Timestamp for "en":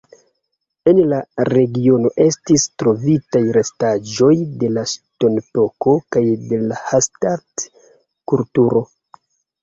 0.91-0.99